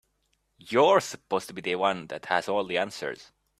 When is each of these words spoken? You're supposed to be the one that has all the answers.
You're 0.57 0.99
supposed 0.99 1.47
to 1.49 1.53
be 1.53 1.61
the 1.61 1.75
one 1.75 2.07
that 2.07 2.25
has 2.25 2.49
all 2.49 2.65
the 2.65 2.79
answers. 2.79 3.31